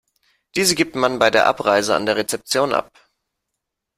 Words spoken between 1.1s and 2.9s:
bei der Abreise an der Rezeption